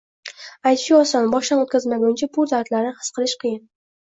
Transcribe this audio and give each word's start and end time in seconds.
-Aytishga 0.29 0.95
oson. 0.99 1.27
Boshdan 1.35 1.61
o’tkazmaguncha 1.65 2.31
bu 2.39 2.49
dardlarni 2.55 2.97
his 3.03 3.13
qilish 3.19 3.37
qiyin. 3.45 3.63